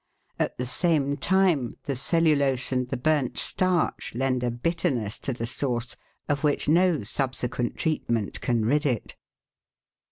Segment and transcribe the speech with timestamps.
[0.39, 5.45] At the same time, the cellulose and the burnt starch lend a bitterness to the
[5.45, 5.95] sauce
[6.27, 9.15] of which no subsequent treatment can rid it.